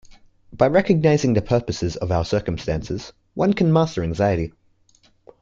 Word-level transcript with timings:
By 0.51 0.65
recognizing 0.65 1.33
the 1.35 1.43
purpose 1.43 1.95
of 1.95 2.11
our 2.11 2.25
circumstances, 2.25 3.13
one 3.35 3.53
can 3.53 3.71
master 3.71 4.01
anxiety. 4.01 4.51